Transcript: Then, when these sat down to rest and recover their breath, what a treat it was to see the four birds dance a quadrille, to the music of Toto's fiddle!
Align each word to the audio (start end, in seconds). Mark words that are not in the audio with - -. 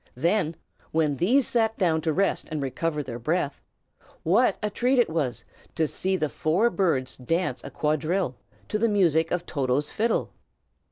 Then, 0.15 0.55
when 0.89 1.17
these 1.17 1.47
sat 1.47 1.77
down 1.77 2.01
to 2.01 2.11
rest 2.11 2.47
and 2.49 2.59
recover 2.59 3.03
their 3.03 3.19
breath, 3.19 3.61
what 4.23 4.57
a 4.63 4.71
treat 4.71 4.97
it 4.97 5.11
was 5.11 5.43
to 5.75 5.87
see 5.87 6.17
the 6.17 6.27
four 6.27 6.71
birds 6.71 7.15
dance 7.17 7.63
a 7.63 7.69
quadrille, 7.69 8.35
to 8.69 8.79
the 8.79 8.89
music 8.89 9.29
of 9.29 9.45
Toto's 9.45 9.91
fiddle! 9.91 10.33